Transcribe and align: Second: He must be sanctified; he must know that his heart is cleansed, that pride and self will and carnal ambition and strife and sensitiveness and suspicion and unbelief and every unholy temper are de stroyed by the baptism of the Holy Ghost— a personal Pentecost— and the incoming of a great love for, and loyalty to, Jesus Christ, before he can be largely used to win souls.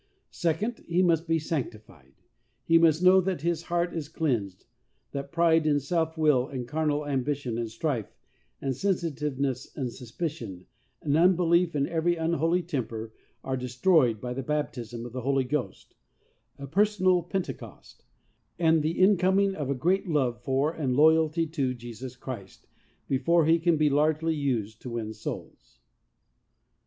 Second: 0.31 0.79
He 0.87 1.03
must 1.03 1.27
be 1.27 1.37
sanctified; 1.37 2.13
he 2.65 2.79
must 2.79 3.03
know 3.03 3.21
that 3.21 3.43
his 3.43 3.61
heart 3.61 3.93
is 3.93 4.09
cleansed, 4.09 4.65
that 5.11 5.31
pride 5.31 5.67
and 5.67 5.79
self 5.79 6.17
will 6.17 6.47
and 6.47 6.67
carnal 6.67 7.05
ambition 7.07 7.55
and 7.59 7.69
strife 7.69 8.11
and 8.59 8.75
sensitiveness 8.75 9.71
and 9.77 9.93
suspicion 9.93 10.65
and 11.03 11.15
unbelief 11.15 11.75
and 11.75 11.87
every 11.87 12.15
unholy 12.15 12.63
temper 12.63 13.13
are 13.43 13.55
de 13.55 13.67
stroyed 13.67 14.19
by 14.19 14.33
the 14.33 14.41
baptism 14.41 15.05
of 15.05 15.13
the 15.13 15.21
Holy 15.21 15.43
Ghost— 15.43 15.93
a 16.57 16.65
personal 16.65 17.21
Pentecost— 17.21 18.03
and 18.57 18.81
the 18.81 18.99
incoming 18.99 19.53
of 19.53 19.69
a 19.69 19.75
great 19.75 20.07
love 20.09 20.41
for, 20.41 20.73
and 20.73 20.95
loyalty 20.95 21.45
to, 21.45 21.75
Jesus 21.75 22.15
Christ, 22.15 22.65
before 23.07 23.45
he 23.45 23.59
can 23.59 23.77
be 23.77 23.87
largely 23.91 24.33
used 24.33 24.81
to 24.81 24.89
win 24.89 25.13
souls. 25.13 25.77